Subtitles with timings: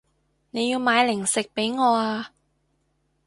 [0.49, 2.33] 你要買零食畀我啊